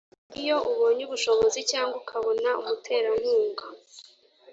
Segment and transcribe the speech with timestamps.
[0.41, 3.65] iyo ubonye ubushobozi cyangwa ukabona umuterankunga